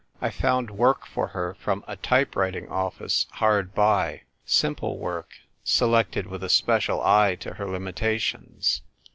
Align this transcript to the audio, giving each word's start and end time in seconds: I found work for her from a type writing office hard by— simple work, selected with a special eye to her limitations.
I 0.19 0.31
found 0.31 0.71
work 0.71 1.05
for 1.05 1.27
her 1.27 1.53
from 1.59 1.85
a 1.87 1.95
type 1.95 2.35
writing 2.35 2.67
office 2.67 3.27
hard 3.33 3.75
by— 3.75 4.23
simple 4.47 4.97
work, 4.97 5.29
selected 5.63 6.25
with 6.25 6.43
a 6.43 6.49
special 6.49 7.03
eye 7.03 7.35
to 7.41 7.53
her 7.53 7.69
limitations. 7.69 8.81